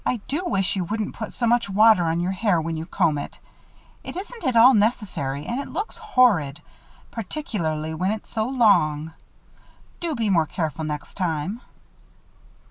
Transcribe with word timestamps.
"I 0.03 0.17
do 0.27 0.43
wish 0.47 0.75
you 0.75 0.83
wouldn't 0.85 1.13
put 1.13 1.31
so 1.31 1.45
much 1.45 1.69
water 1.69 2.05
on 2.05 2.21
your 2.21 2.31
hair 2.31 2.59
when 2.59 2.75
you 2.75 2.87
comb 2.87 3.19
it. 3.19 3.37
It 4.03 4.15
isn't 4.17 4.43
at 4.43 4.55
all 4.55 4.73
necessary 4.73 5.45
and 5.45 5.59
it 5.59 5.67
looks 5.71 5.95
horrid 5.97 6.59
particularly 7.11 7.93
when 7.93 8.09
it's 8.09 8.31
so 8.31 8.47
long. 8.49 9.13
Do 9.99 10.15
be 10.15 10.31
more 10.31 10.47
careful 10.47 10.85
next 10.85 11.13
time." 11.13 11.61